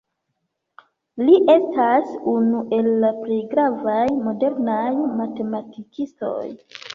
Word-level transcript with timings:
Li 1.25 1.35
estas 1.55 2.15
unu 2.31 2.61
el 2.77 2.89
la 3.03 3.11
plej 3.19 3.37
gravaj 3.53 4.01
modernaj 4.29 4.87
matematikistoj. 5.21 6.43